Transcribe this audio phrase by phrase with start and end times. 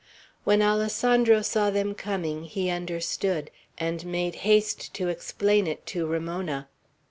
[0.45, 6.69] When Alessandro saw them coming, he understood, and made haste to explain it to Ramona.